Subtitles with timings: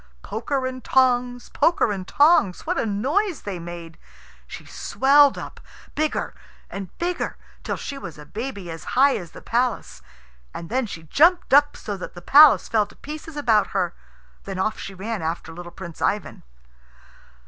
[0.23, 3.99] Poker and tongs, poker and tongs what a noise they made!
[4.47, 5.59] She swelled up,
[5.93, 6.33] bigger
[6.71, 10.01] and bigger, till she was a baby as high as the palace.
[10.55, 13.93] And then she jumped up so that the palace fell to pieces about her.
[14.45, 16.41] Then off she ran after little Prince Ivan.